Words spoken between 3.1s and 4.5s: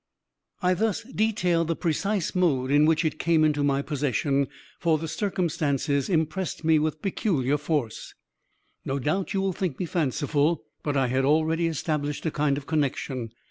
came into my possession;